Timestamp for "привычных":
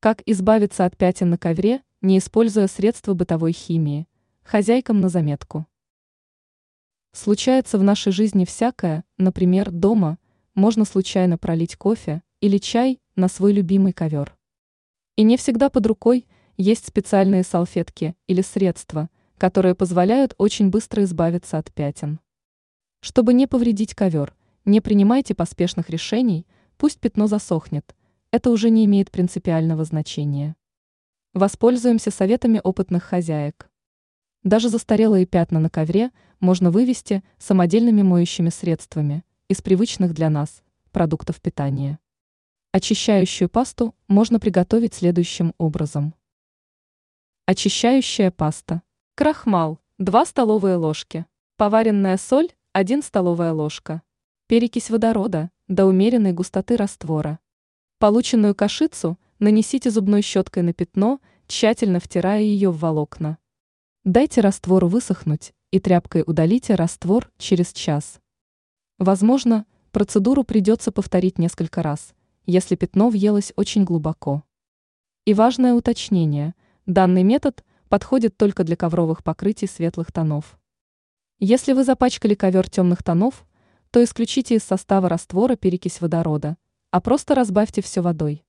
39.62-40.12